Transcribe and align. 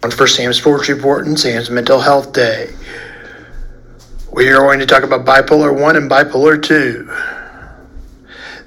For 0.00 0.28
Sam's 0.28 0.56
Sports 0.56 0.88
Report 0.88 1.26
and 1.26 1.38
Sam's 1.38 1.70
Mental 1.70 1.98
Health 1.98 2.32
Day. 2.32 2.72
We 4.32 4.48
are 4.48 4.58
going 4.60 4.78
to 4.78 4.86
talk 4.86 5.02
about 5.02 5.26
bipolar 5.26 5.76
1 5.78 5.96
and 5.96 6.08
bipolar 6.08 6.62
2. 6.62 7.12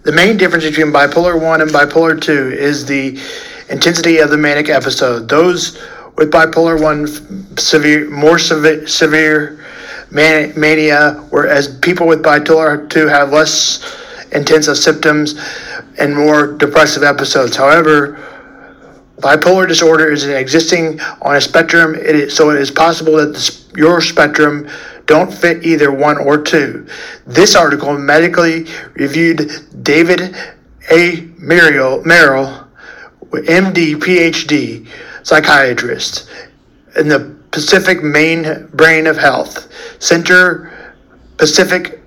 The 0.04 0.12
main 0.12 0.36
difference 0.36 0.65
between 0.65 0.88
bipolar 0.88 1.41
1 1.41 1.62
and 1.62 1.71
bipolar 1.71 2.21
2 2.21 2.52
is 2.52 2.86
the 2.86 3.17
intensity 3.70 4.17
of 4.17 4.29
the 4.29 4.38
manic 4.38 4.67
episode. 4.67 5.30
Those 5.30 5.81
with 6.17 6.31
bipolar 6.31 6.80
1 6.80 7.57
severe 7.57 8.09
more 8.09 8.38
severe, 8.38 8.86
severe 8.86 9.66
man- 10.11 10.52
mania 10.59 11.13
whereas 11.29 11.70
people 11.77 12.07
with 12.07 12.21
bipolar 12.21 12.89
2 12.89 13.07
have 13.07 13.32
less 13.32 13.79
intense 14.34 14.68
symptoms 14.84 15.41
and 15.98 16.13
more 16.13 16.52
depressive 16.57 17.04
episodes. 17.04 17.55
However, 17.55 18.20
bipolar 19.21 19.67
disorder 19.67 20.11
is 20.11 20.25
existing 20.25 20.99
on 21.21 21.35
a 21.35 21.41
spectrum, 21.41 21.95
it 21.95 22.16
is, 22.16 22.35
so 22.35 22.49
it 22.49 22.59
is 22.59 22.71
possible 22.71 23.17
that 23.17 23.34
the, 23.34 23.77
your 23.77 24.02
spectrum 24.02 24.67
don't 25.05 25.34
fit 25.34 25.63
either 25.66 25.91
one 25.91 26.17
or 26.17 26.41
two. 26.41 26.88
This 27.27 27.55
article 27.55 27.98
medically 27.98 28.65
reviewed 28.93 29.52
David 29.84 30.35
A. 30.91 31.29
Merrill, 31.38 32.03
Merrill 32.03 32.67
MD, 33.31 33.95
PhD, 33.95 34.88
psychiatrist 35.23 36.29
in 36.98 37.07
the 37.07 37.38
Pacific 37.51 38.03
Main 38.03 38.67
Brain 38.73 39.07
of 39.07 39.17
Health 39.17 39.71
Center, 40.01 40.93
Pacific 41.38 42.01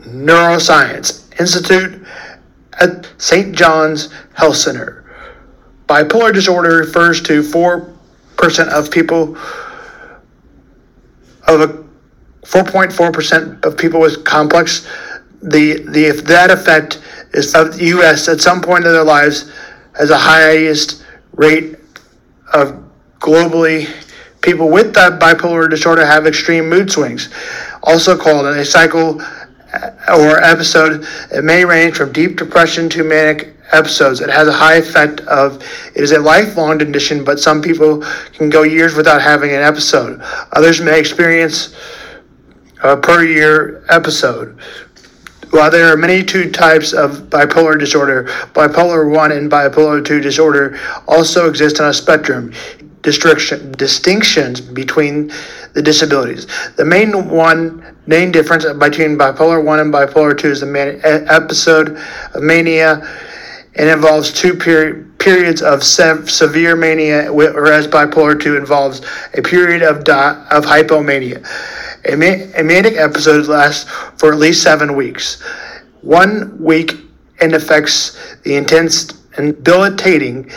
Neuroscience 0.00 1.28
Institute 1.40 2.04
at 2.80 3.08
St. 3.18 3.54
John's 3.54 4.12
Health 4.34 4.56
Center. 4.56 4.99
Bipolar 5.90 6.32
disorder 6.32 6.76
refers 6.76 7.20
to 7.22 7.42
4% 7.42 8.68
of 8.68 8.92
people 8.92 9.36
of 11.48 11.60
a 11.62 11.84
4.4% 12.46 13.64
of 13.64 13.76
people 13.76 13.98
with 13.98 14.24
complex 14.24 14.86
the 15.42 15.82
the 15.88 16.04
if 16.04 16.22
that 16.26 16.48
effect 16.52 17.00
is 17.32 17.56
of 17.56 17.76
the 17.76 17.86
US 17.86 18.28
at 18.28 18.40
some 18.40 18.60
point 18.60 18.84
in 18.84 18.92
their 18.92 19.02
lives 19.02 19.50
has 19.98 20.10
the 20.10 20.16
highest 20.16 21.04
rate 21.32 21.76
of 22.54 22.84
globally 23.18 23.92
people 24.42 24.68
with 24.68 24.94
that 24.94 25.18
bipolar 25.18 25.68
disorder 25.68 26.06
have 26.06 26.24
extreme 26.24 26.68
mood 26.68 26.92
swings 26.92 27.30
also 27.82 28.16
called 28.16 28.46
a 28.46 28.64
cycle 28.64 29.20
or 30.08 30.40
episode. 30.42 31.04
It 31.32 31.42
may 31.42 31.64
range 31.64 31.96
from 31.96 32.12
deep 32.12 32.36
depression 32.36 32.88
to 32.90 33.02
manic 33.02 33.56
episodes. 33.72 34.20
It 34.20 34.30
has 34.30 34.48
a 34.48 34.52
high 34.52 34.76
effect 34.76 35.20
of 35.22 35.62
it 35.94 36.02
is 36.02 36.12
a 36.12 36.18
lifelong 36.18 36.78
condition, 36.78 37.24
but 37.24 37.38
some 37.38 37.62
people 37.62 38.04
can 38.32 38.50
go 38.50 38.62
years 38.62 38.94
without 38.94 39.20
having 39.22 39.50
an 39.50 39.62
episode. 39.62 40.20
Others 40.52 40.80
may 40.80 40.98
experience 40.98 41.74
a 42.82 42.96
per 42.96 43.24
year 43.24 43.84
episode. 43.88 44.58
While 45.50 45.70
there 45.70 45.92
are 45.92 45.96
many 45.96 46.22
two 46.22 46.50
types 46.50 46.92
of 46.92 47.28
bipolar 47.28 47.78
disorder, 47.78 48.24
bipolar 48.54 49.12
1 49.12 49.32
and 49.32 49.50
bipolar 49.50 50.04
2 50.04 50.20
disorder 50.20 50.78
also 51.08 51.48
exist 51.48 51.80
on 51.80 51.88
a 51.88 51.94
spectrum. 51.94 52.52
Distinctions 53.02 54.60
between 54.60 55.32
the 55.72 55.82
disabilities. 55.82 56.46
The 56.76 56.84
main 56.84 57.28
one, 57.28 57.96
main 58.06 58.30
difference 58.30 58.64
between 58.64 59.16
bipolar 59.18 59.64
1 59.64 59.80
and 59.80 59.92
bipolar 59.92 60.38
2 60.38 60.50
is 60.50 60.60
the 60.60 60.66
man- 60.66 61.00
episode 61.04 61.96
of 62.34 62.42
mania 62.42 63.02
and 63.76 63.88
involves 63.88 64.32
two 64.32 64.54
peri- 64.54 65.04
periods 65.18 65.62
of 65.62 65.82
sev- 65.84 66.30
severe 66.30 66.74
mania, 66.76 67.32
whereas 67.32 67.86
bipolar 67.86 68.40
2 68.40 68.56
involves 68.56 69.02
a 69.34 69.42
period 69.42 69.82
of, 69.82 70.04
di- 70.04 70.46
of 70.50 70.64
hypomania. 70.64 71.46
A, 72.06 72.16
ma- 72.16 72.58
a 72.58 72.62
manic 72.64 72.96
episode 72.96 73.46
lasts 73.46 73.88
for 74.18 74.32
at 74.32 74.38
least 74.38 74.62
seven 74.62 74.96
weeks. 74.96 75.40
One 76.00 76.60
week 76.62 76.96
and 77.40 77.54
affects 77.54 78.36
the 78.42 78.56
intense 78.56 79.12
and 79.36 79.54
debilitating 79.56 80.50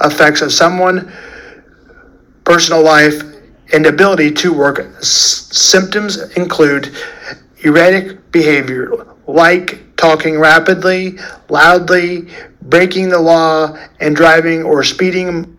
effects 0.00 0.40
of 0.40 0.52
someone, 0.52 1.12
personal 2.44 2.82
life, 2.82 3.22
and 3.72 3.86
ability 3.86 4.30
to 4.32 4.52
work. 4.52 4.80
S- 4.98 5.48
symptoms 5.52 6.18
include 6.36 6.94
erratic 7.62 8.30
behavior, 8.30 9.06
like 9.26 9.80
talking 10.00 10.38
rapidly, 10.38 11.18
loudly, 11.50 12.26
breaking 12.62 13.10
the 13.10 13.18
law, 13.18 13.76
and 14.00 14.16
driving 14.16 14.62
or 14.62 14.82
speeding. 14.82 15.58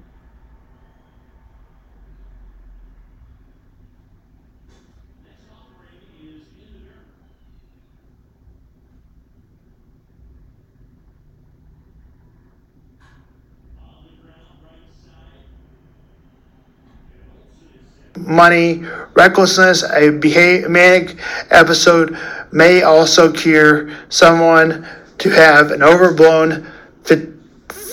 Money, 18.17 18.83
recklessness, 19.13 19.83
a 19.83 20.09
behavior, 20.09 20.67
manic 20.67 21.17
episode 21.51 22.17
may 22.51 22.83
also 22.83 23.31
cure 23.31 23.95
someone 24.09 24.87
to 25.17 25.29
have 25.29 25.71
an 25.71 25.83
overblown 25.83 26.67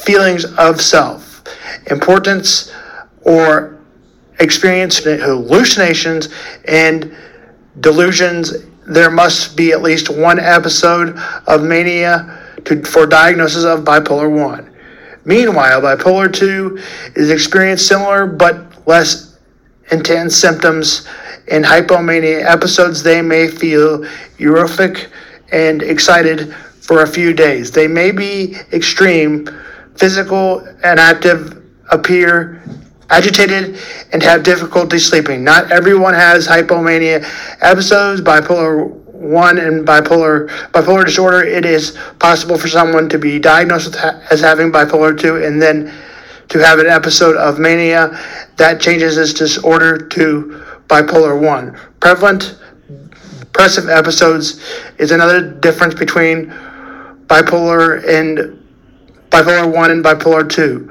feelings 0.08 0.46
of 0.56 0.80
self, 0.80 1.42
importance, 1.90 2.72
or 3.20 3.78
experience 4.40 4.96
hallucinations 5.04 6.30
and 6.64 7.14
delusions. 7.80 8.64
There 8.86 9.10
must 9.10 9.54
be 9.54 9.72
at 9.72 9.82
least 9.82 10.08
one 10.08 10.40
episode 10.40 11.18
of 11.46 11.62
mania 11.62 12.42
to, 12.64 12.82
for 12.84 13.06
diagnosis 13.06 13.64
of 13.64 13.80
bipolar 13.80 14.30
1. 14.30 14.74
Meanwhile, 15.26 15.82
bipolar 15.82 16.32
2 16.32 16.78
is 17.14 17.28
experienced 17.28 17.86
similar 17.86 18.26
but 18.26 18.86
less 18.86 19.38
intense 19.90 20.36
symptoms 20.36 21.06
in 21.50 21.62
hypomania 21.62 22.44
episodes. 22.44 23.02
They 23.02 23.22
may 23.22 23.48
feel 23.48 24.00
euphoric 24.38 25.10
and 25.52 25.82
excited 25.82 26.54
for 26.80 27.02
a 27.02 27.06
few 27.06 27.32
days. 27.32 27.70
They 27.70 27.88
may 27.88 28.10
be 28.10 28.56
extreme, 28.72 29.48
physical, 29.96 30.60
and 30.82 30.98
active, 30.98 31.62
appear 31.90 32.62
agitated, 33.10 33.78
and 34.12 34.22
have 34.22 34.42
difficulty 34.42 34.98
sleeping. 34.98 35.42
Not 35.42 35.72
everyone 35.72 36.14
has 36.14 36.46
hypomania 36.46 37.24
episodes, 37.62 38.20
bipolar 38.20 38.86
1 39.18 39.58
and 39.58 39.86
bipolar 39.86 40.48
bipolar 40.70 41.04
disorder. 41.04 41.42
It 41.42 41.64
is 41.64 41.98
possible 42.18 42.56
for 42.56 42.68
someone 42.68 43.08
to 43.08 43.18
be 43.18 43.38
diagnosed 43.38 43.96
ha- 43.96 44.22
as 44.30 44.40
having 44.40 44.70
bipolar 44.70 45.18
2 45.18 45.44
and 45.44 45.60
then 45.60 45.92
to 46.48 46.58
have 46.58 46.78
an 46.78 46.86
episode 46.86 47.36
of 47.36 47.58
mania 47.58 48.18
that 48.56 48.80
changes 48.80 49.16
this 49.16 49.34
disorder 49.34 49.98
to 49.98 50.64
bipolar 50.88 51.40
1. 51.40 51.78
Prevalent 52.00 52.56
depressive 53.40 53.88
episodes 53.88 54.62
is 54.98 55.10
another 55.10 55.40
difference 55.40 55.94
between 55.94 56.46
bipolar 57.26 58.02
and 58.08 58.58
bipolar 59.30 59.72
1 59.72 59.90
and 59.90 60.04
bipolar 60.04 60.48
2. 60.48 60.90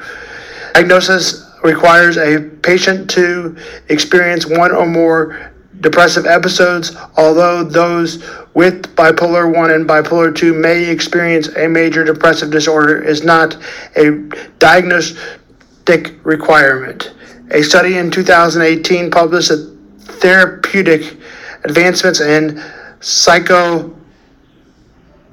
Diagnosis 0.74 1.50
requires 1.64 2.18
a 2.18 2.40
patient 2.62 3.10
to 3.10 3.58
experience 3.90 4.46
one 4.46 4.72
or 4.72 4.86
more 4.86 5.52
depressive 5.82 6.26
episodes, 6.26 6.96
although 7.18 7.64
those 7.64 8.24
with 8.54 8.96
bipolar 8.96 9.54
1 9.54 9.72
and 9.72 9.88
bipolar 9.88 10.36
2 10.36 10.54
may 10.54 10.90
experience 10.90 11.48
a 11.56 11.68
major 11.68 12.04
depressive 12.04 12.52
disorder 12.52 13.02
is 13.02 13.24
not 13.24 13.58
a 13.96 14.12
diagnostic 14.60 16.14
requirement. 16.24 17.14
A 17.52 17.62
study 17.62 17.98
in 17.98 18.12
2018 18.12 19.10
published 19.10 19.52
a 19.52 19.77
therapeutic 20.08 21.18
advancements 21.64 22.20
in 22.20 22.64
psycho 23.00 23.96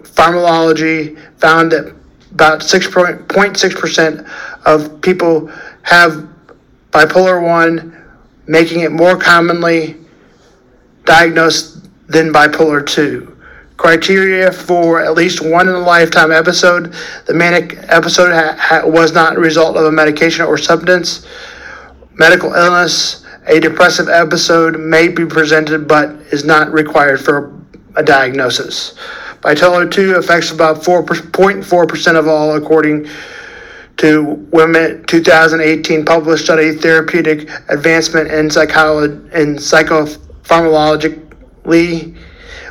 pharmacology 0.02 1.16
found 1.38 1.72
that 1.72 1.94
about 2.32 2.60
6.6% 2.60 4.30
of 4.64 5.00
people 5.00 5.46
have 5.82 6.28
bipolar 6.90 7.42
1, 7.42 8.04
making 8.46 8.80
it 8.80 8.92
more 8.92 9.16
commonly 9.16 9.96
diagnosed 11.04 11.88
than 12.08 12.32
bipolar 12.32 12.86
2. 12.86 13.30
Criteria 13.76 14.52
for 14.52 15.00
at 15.00 15.14
least 15.14 15.44
one 15.44 15.68
in 15.68 15.74
a 15.74 15.78
lifetime 15.78 16.30
episode. 16.30 16.94
The 17.26 17.34
manic 17.34 17.76
episode 17.88 18.32
ha- 18.32 18.56
ha- 18.58 18.86
was 18.86 19.12
not 19.12 19.36
a 19.36 19.40
result 19.40 19.76
of 19.76 19.84
a 19.84 19.92
medication 19.92 20.44
or 20.44 20.56
substance. 20.56 21.26
Medical 22.14 22.54
illness. 22.54 23.23
A 23.46 23.60
depressive 23.60 24.08
episode 24.08 24.80
may 24.80 25.08
be 25.08 25.26
presented 25.26 25.86
but 25.86 26.08
is 26.32 26.44
not 26.44 26.72
required 26.72 27.20
for 27.20 27.52
a 27.94 28.02
diagnosis. 28.02 28.94
Bipolar 29.42 29.90
2 29.90 30.14
affects 30.14 30.50
about 30.50 30.78
4.4% 30.78 32.18
of 32.18 32.26
all, 32.26 32.56
according 32.56 33.06
to 33.98 34.22
Women 34.50 35.04
2018 35.04 36.06
published 36.06 36.44
study 36.44 36.72
therapeutic 36.72 37.50
advancement 37.68 38.30
in 38.30 38.50
psychology 38.50 39.14
and 39.34 39.58
psychopharmacology. 39.58 41.20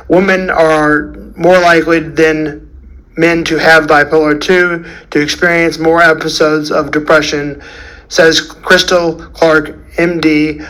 Women 0.08 0.50
are 0.50 1.12
more 1.36 1.60
likely 1.60 2.00
than 2.00 2.68
men 3.16 3.44
to 3.44 3.58
have 3.58 3.86
bipolar 3.86 4.40
2 4.40 4.84
to 5.10 5.20
experience 5.20 5.78
more 5.78 6.02
episodes 6.02 6.72
of 6.72 6.90
depression, 6.90 7.62
says 8.08 8.40
Crystal 8.40 9.14
Clark, 9.28 9.78
MD, 9.96 10.60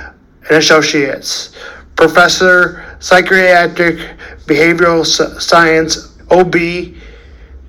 and 0.48 0.56
Associates. 0.56 1.54
Professor, 1.96 2.96
Psychiatric 3.00 3.96
Behavioral 4.46 5.06
Science, 5.06 6.18
OB, 6.30 6.54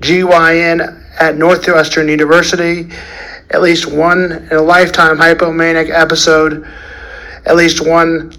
GYN 0.01 1.03
at 1.19 1.37
Northwestern 1.37 2.07
University. 2.07 2.89
At 3.51 3.61
least 3.61 3.85
one 3.85 4.31
in 4.31 4.53
a 4.53 4.61
lifetime 4.61 5.17
hypomanic 5.17 5.89
episode, 5.89 6.67
at 7.45 7.55
least 7.55 7.85
one 7.85 8.33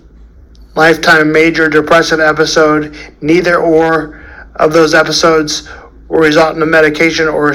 lifetime 0.75 1.33
major 1.33 1.69
depressive 1.69 2.21
episode. 2.21 2.97
Neither 3.21 3.57
or 3.57 4.23
of 4.57 4.73
those 4.73 4.95
episodes 4.95 5.69
will 6.09 6.19
result 6.19 6.57
in 6.57 6.63
a 6.63 6.67
medication 6.67 7.29
or 7.29 7.55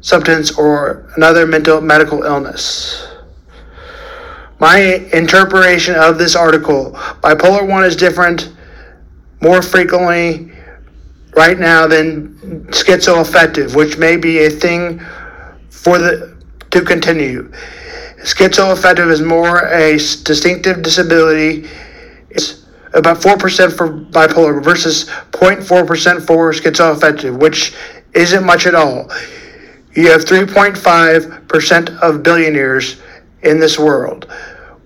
substance 0.00 0.56
or 0.56 1.10
another 1.16 1.46
mental 1.46 1.80
medical 1.80 2.22
illness. 2.22 3.15
My 4.58 4.78
interpretation 5.12 5.94
of 5.96 6.16
this 6.18 6.34
article 6.34 6.92
bipolar 7.22 7.68
1 7.68 7.84
is 7.84 7.94
different 7.94 8.52
more 9.42 9.60
frequently 9.60 10.50
right 11.36 11.58
now 11.58 11.86
than 11.86 12.66
schizoaffective, 12.70 13.76
which 13.76 13.98
may 13.98 14.16
be 14.16 14.46
a 14.46 14.50
thing 14.50 15.00
for 15.68 15.98
the 15.98 16.36
to 16.70 16.80
continue. 16.80 17.52
Schizoaffective 18.22 19.10
is 19.10 19.20
more 19.20 19.66
a 19.68 19.92
distinctive 19.92 20.82
disability. 20.82 21.68
It's 22.30 22.64
about 22.94 23.18
4% 23.18 23.76
for 23.76 23.88
bipolar 23.90 24.64
versus 24.64 25.04
0.4% 25.32 26.26
for 26.26 26.52
schizoaffective, 26.52 27.38
which 27.38 27.74
isn't 28.14 28.44
much 28.44 28.66
at 28.66 28.74
all. 28.74 29.10
You 29.92 30.10
have 30.10 30.24
3.5% 30.24 31.98
of 32.00 32.22
billionaires 32.22 33.00
in 33.42 33.60
this 33.60 33.78
world 33.78 34.26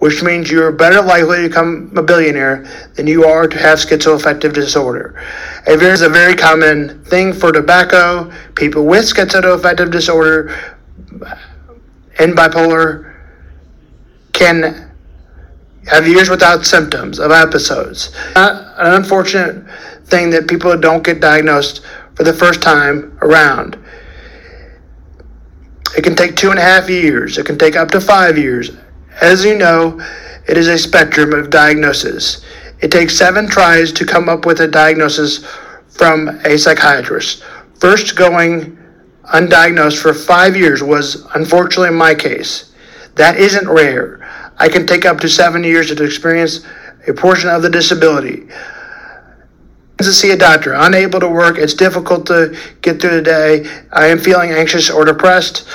which 0.00 0.22
means 0.22 0.50
you're 0.50 0.72
better 0.72 1.02
likely 1.02 1.42
to 1.42 1.48
become 1.48 1.92
a 1.94 2.02
billionaire 2.02 2.66
than 2.94 3.06
you 3.06 3.24
are 3.24 3.46
to 3.46 3.58
have 3.58 3.78
schizoaffective 3.78 4.54
disorder. 4.54 5.22
It 5.66 5.82
is 5.82 6.00
a 6.00 6.08
very 6.08 6.34
common 6.34 7.04
thing 7.04 7.34
for 7.34 7.52
tobacco. 7.52 8.32
People 8.54 8.86
with 8.86 9.04
schizoaffective 9.04 9.90
disorder 9.90 10.74
and 12.18 12.32
bipolar 12.32 13.14
can 14.32 14.90
have 15.86 16.08
years 16.08 16.30
without 16.30 16.64
symptoms 16.64 17.18
of 17.18 17.30
episodes. 17.30 18.10
Not 18.34 18.78
an 18.78 18.94
unfortunate 18.94 19.66
thing 20.06 20.30
that 20.30 20.48
people 20.48 20.78
don't 20.80 21.04
get 21.04 21.20
diagnosed 21.20 21.82
for 22.14 22.24
the 22.24 22.32
first 22.32 22.62
time 22.62 23.18
around. 23.20 23.78
It 25.96 26.02
can 26.04 26.14
take 26.14 26.36
two 26.36 26.50
and 26.50 26.58
a 26.58 26.62
half 26.62 26.88
years. 26.88 27.38
It 27.38 27.46
can 27.46 27.58
take 27.58 27.76
up 27.76 27.90
to 27.92 28.00
five 28.00 28.38
years. 28.38 28.70
As 29.20 29.44
you 29.44 29.56
know, 29.56 30.00
it 30.46 30.56
is 30.56 30.68
a 30.68 30.78
spectrum 30.78 31.32
of 31.32 31.50
diagnosis. 31.50 32.44
It 32.80 32.90
takes 32.90 33.16
seven 33.16 33.48
tries 33.48 33.92
to 33.92 34.06
come 34.06 34.28
up 34.28 34.46
with 34.46 34.60
a 34.60 34.68
diagnosis 34.68 35.44
from 35.88 36.28
a 36.44 36.56
psychiatrist. 36.56 37.44
First 37.74 38.16
going 38.16 38.78
undiagnosed 39.32 40.00
for 40.00 40.14
five 40.14 40.56
years 40.56 40.82
was 40.82 41.26
unfortunately 41.34 41.96
my 41.96 42.14
case. 42.14 42.72
That 43.16 43.36
isn't 43.36 43.68
rare. 43.68 44.26
I 44.58 44.68
can 44.68 44.86
take 44.86 45.04
up 45.04 45.20
to 45.20 45.28
seven 45.28 45.64
years 45.64 45.94
to 45.94 46.04
experience 46.04 46.64
a 47.06 47.12
portion 47.12 47.50
of 47.50 47.62
the 47.62 47.70
disability. 47.70 48.48
To 50.00 50.14
see 50.14 50.30
a 50.30 50.36
doctor, 50.36 50.72
unable 50.72 51.20
to 51.20 51.28
work, 51.28 51.58
it's 51.58 51.74
difficult 51.74 52.26
to 52.28 52.56
get 52.80 53.02
through 53.02 53.16
the 53.16 53.22
day. 53.22 53.66
I 53.92 54.06
am 54.06 54.18
feeling 54.18 54.50
anxious 54.50 54.88
or 54.88 55.04
depressed 55.04 55.68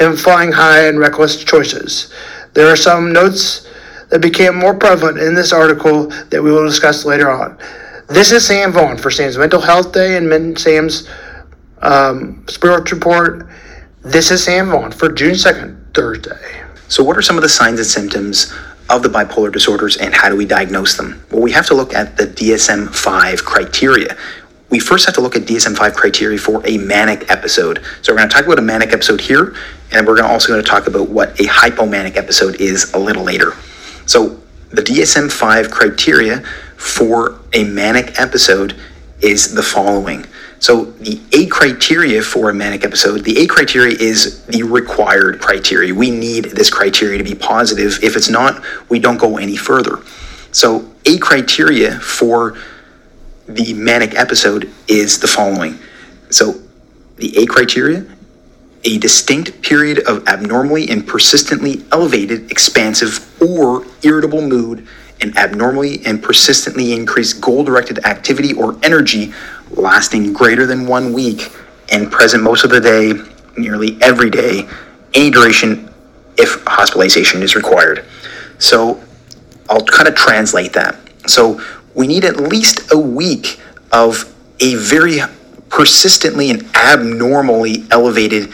and 0.00 0.18
flying 0.18 0.50
high 0.50 0.88
and 0.88 0.98
reckless 0.98 1.44
choices. 1.44 2.12
There 2.52 2.66
are 2.66 2.74
some 2.74 3.12
notes 3.12 3.68
that 4.08 4.20
became 4.20 4.56
more 4.56 4.74
prevalent 4.74 5.18
in 5.18 5.36
this 5.36 5.52
article 5.52 6.08
that 6.30 6.42
we 6.42 6.50
will 6.50 6.66
discuss 6.66 7.04
later 7.04 7.30
on. 7.30 7.56
This 8.08 8.32
is 8.32 8.44
Sam 8.44 8.72
Vaughn 8.72 8.98
for 8.98 9.08
Sam's 9.08 9.38
Mental 9.38 9.60
Health 9.60 9.92
Day 9.92 10.16
and 10.16 10.58
Sam's 10.58 11.08
um, 11.80 12.44
Report. 12.62 13.46
This 14.02 14.32
is 14.32 14.42
Sam 14.42 14.70
Vaughn 14.70 14.90
for 14.90 15.12
June 15.12 15.34
2nd, 15.34 15.94
Thursday. 15.94 16.64
So, 16.88 17.04
what 17.04 17.16
are 17.16 17.22
some 17.22 17.36
of 17.36 17.42
the 17.42 17.48
signs 17.48 17.78
and 17.78 17.86
symptoms 17.86 18.52
of 18.90 19.02
the 19.02 19.08
bipolar 19.08 19.52
disorders 19.52 19.96
and 19.96 20.12
how 20.12 20.28
do 20.28 20.36
we 20.36 20.44
diagnose 20.44 20.96
them? 20.96 21.24
Well, 21.30 21.40
we 21.40 21.52
have 21.52 21.66
to 21.66 21.74
look 21.74 21.94
at 21.94 22.16
the 22.16 22.24
DSM 22.24 22.94
5 22.94 23.44
criteria. 23.44 24.16
We 24.68 24.78
first 24.80 25.06
have 25.06 25.14
to 25.14 25.20
look 25.20 25.36
at 25.36 25.42
DSM 25.42 25.76
5 25.76 25.94
criteria 25.94 26.38
for 26.38 26.60
a 26.66 26.76
manic 26.78 27.30
episode. 27.30 27.82
So, 28.02 28.12
we're 28.12 28.18
going 28.18 28.28
to 28.28 28.34
talk 28.34 28.44
about 28.44 28.58
a 28.58 28.62
manic 28.62 28.92
episode 28.92 29.20
here 29.20 29.54
and 29.92 30.06
we're 30.06 30.22
also 30.22 30.48
going 30.48 30.62
to 30.62 30.68
talk 30.68 30.86
about 30.86 31.08
what 31.08 31.30
a 31.40 31.44
hypomanic 31.44 32.16
episode 32.16 32.60
is 32.60 32.92
a 32.92 32.98
little 32.98 33.24
later. 33.24 33.52
So, 34.06 34.40
the 34.70 34.82
DSM 34.82 35.30
5 35.32 35.70
criteria 35.70 36.40
for 36.76 37.40
a 37.52 37.64
manic 37.64 38.20
episode 38.20 38.76
is 39.20 39.54
the 39.54 39.62
following. 39.62 40.26
So, 40.60 40.84
the 40.84 41.18
A 41.32 41.46
criteria 41.46 42.22
for 42.22 42.50
a 42.50 42.54
manic 42.54 42.84
episode, 42.84 43.24
the 43.24 43.38
A 43.38 43.46
criteria 43.46 43.96
is 43.98 44.44
the 44.44 44.62
required 44.62 45.40
criteria. 45.40 45.94
We 45.94 46.10
need 46.10 46.44
this 46.44 46.70
criteria 46.70 47.18
to 47.18 47.24
be 47.24 47.34
positive. 47.34 47.98
If 48.02 48.14
it's 48.14 48.28
not, 48.28 48.62
we 48.90 48.98
don't 48.98 49.16
go 49.16 49.38
any 49.38 49.56
further. 49.56 50.00
So, 50.52 50.90
A 51.06 51.18
criteria 51.18 51.98
for 51.98 52.58
the 53.48 53.72
manic 53.72 54.14
episode 54.14 54.70
is 54.86 55.18
the 55.18 55.28
following. 55.28 55.78
So, 56.28 56.60
the 57.16 57.36
A 57.38 57.46
criteria 57.46 58.04
a 58.84 58.98
distinct 58.98 59.60
period 59.62 59.98
of 60.00 60.26
abnormally 60.26 60.88
and 60.88 61.06
persistently 61.06 61.84
elevated, 61.92 62.50
expansive, 62.50 63.26
or 63.42 63.84
irritable 64.02 64.40
mood, 64.40 64.86
and 65.20 65.36
abnormally 65.36 66.04
and 66.06 66.22
persistently 66.22 66.92
increased 66.92 67.40
goal 67.40 67.64
directed 67.64 68.04
activity 68.04 68.52
or 68.54 68.78
energy 68.82 69.32
lasting 69.70 70.32
greater 70.32 70.66
than 70.66 70.86
one 70.86 71.12
week 71.12 71.52
and 71.92 72.10
present 72.10 72.42
most 72.42 72.64
of 72.64 72.70
the 72.70 72.80
day, 72.80 73.12
nearly 73.56 73.98
every 74.00 74.30
day, 74.30 74.68
any 75.14 75.30
duration 75.30 75.92
if 76.36 76.62
hospitalization 76.66 77.42
is 77.42 77.54
required. 77.54 78.04
So 78.58 79.02
I'll 79.68 79.84
kind 79.84 80.08
of 80.08 80.14
translate 80.14 80.72
that. 80.74 80.96
So 81.26 81.60
we 81.94 82.06
need 82.06 82.24
at 82.24 82.36
least 82.36 82.92
a 82.92 82.98
week 82.98 83.60
of 83.92 84.32
a 84.60 84.74
very 84.76 85.20
persistently 85.68 86.50
and 86.50 86.64
abnormally 86.74 87.84
elevated 87.90 88.50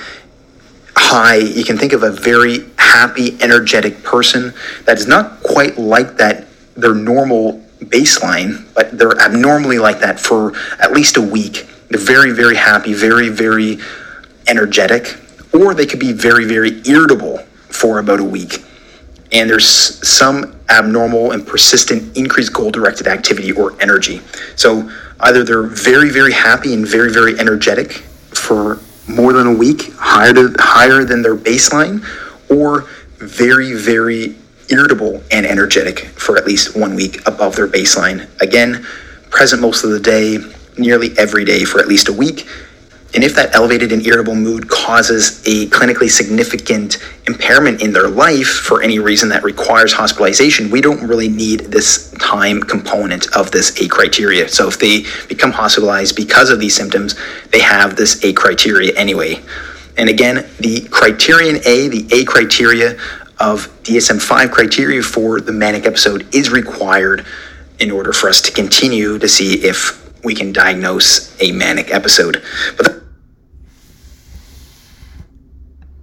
high. 0.95 1.37
You 1.37 1.65
can 1.65 1.77
think 1.77 1.93
of 1.93 2.03
a 2.03 2.11
very 2.11 2.65
happy, 2.79 3.37
energetic 3.41 4.03
person 4.03 4.55
that 4.85 4.99
is 4.99 5.07
not 5.07 5.43
quite 5.43 5.79
like 5.79 6.17
that, 6.17 6.46
their 6.77 6.95
normal 6.95 7.65
baseline, 7.81 8.67
but 8.75 8.97
they're 8.97 9.19
abnormally 9.21 9.79
like 9.79 10.01
that 10.01 10.19
for 10.19 10.53
at 10.81 10.93
least 10.93 11.17
a 11.17 11.21
week. 11.21 11.69
They're 11.89 12.01
very, 12.01 12.33
very 12.33 12.57
happy, 12.57 12.95
very, 12.95 13.29
very 13.29 13.79
energetic, 14.47 15.19
or 15.53 15.75
they 15.75 15.87
could 15.87 16.01
be 16.01 16.13
very, 16.13 16.45
very 16.45 16.83
irritable 16.87 17.39
for 17.69 17.99
about 17.99 18.21
a 18.21 18.25
week. 18.25 18.65
And 19.33 19.51
there's 19.51 19.67
some 19.67 20.59
abnormal 20.69 21.33
and 21.33 21.47
persistent 21.47 22.17
increased 22.17 22.53
goal 22.53 22.71
directed 22.71 23.07
activity 23.07 23.53
or 23.53 23.81
energy. 23.81 24.21
So 24.55 24.91
either 25.21 25.45
they're 25.45 25.63
very, 25.63 26.11
very 26.11 26.33
happy 26.33 26.75
and 26.75 26.87
very, 26.87 27.13
very 27.13 27.39
energetic 27.39 27.93
for 28.33 28.79
more 29.09 29.33
than 29.33 29.47
a 29.47 29.55
week, 29.55 29.93
higher, 29.95 30.33
to, 30.33 30.55
higher 30.59 31.05
than 31.05 31.23
their 31.23 31.37
baseline, 31.37 32.05
or 32.51 32.87
very, 33.19 33.73
very 33.73 34.37
irritable 34.71 35.23
and 35.31 35.47
energetic 35.47 36.01
for 36.17 36.37
at 36.37 36.47
least 36.47 36.77
one 36.77 36.95
week 36.95 37.27
above 37.27 37.57
their 37.57 37.69
baseline. 37.69 38.29
Again, 38.41 38.87
present 39.31 39.63
most 39.63 39.85
of 39.85 39.91
the 39.91 40.01
day, 40.01 40.39
nearly 40.79 41.17
every 41.19 41.45
day 41.45 41.65
for 41.65 41.79
at 41.81 41.87
least 41.87 42.09
a 42.09 42.13
week, 42.13 42.47
and 43.17 43.25
if 43.25 43.35
that 43.37 43.55
elevated 43.55 43.93
and 43.93 44.05
irritable 44.07 44.35
mood 44.35 44.69
causes 44.69 45.41
a 45.47 45.67
clinically 45.69 46.11
significant 46.11 46.99
impairment 47.27 47.81
in 47.81 47.93
their 47.93 48.09
life 48.09 48.47
for 48.47 48.83
any 48.83 48.99
reason 48.99 49.31
that 49.31 49.43
requires 49.43 49.93
hospitalization, 49.93 50.71
we 50.71 50.83
don't 50.83 51.03
really 51.07 51.29
need 51.29 51.61
this 51.61 52.11
time 52.19 52.61
component 52.61 53.35
of 53.35 53.51
this 53.53 53.81
A 53.81 53.89
criteria. 53.89 54.49
So 54.49 54.69
if 54.69 54.79
they 54.79 55.05
become 55.29 55.51
hospitalized 55.51 56.15
because 56.15 56.51
of 56.51 56.61
these 56.61 56.75
symptoms, 56.75 57.15
they 57.53 57.61
have 57.61 57.97
this 57.97 58.23
A 58.23 58.35
criteria 58.35 58.93
anyway. 58.97 59.41
And 59.97 60.11
again, 60.11 60.47
the 60.61 60.87
criterion 60.91 61.57
A, 61.65 61.89
the 61.89 62.07
A 62.13 62.25
criteria 62.25 62.99
of 63.39 63.69
DSM 63.83 64.21
5 64.21 64.51
criteria 64.51 65.03
for 65.03 65.41
the 65.41 65.53
manic 65.53 65.87
episode 65.87 66.27
is 66.35 66.51
required 66.51 67.27
in 67.79 67.91
order 67.91 68.13
for 68.13 68.29
us 68.29 68.41
to 68.43 68.53
continue 68.53 69.19
to 69.19 69.29
see 69.29 69.55
if 69.65 70.03
we 70.25 70.35
can 70.35 70.53
diagnose 70.53 71.41
a 71.41 71.53
manic 71.53 71.93
episode. 71.93 72.43
But 72.77 72.86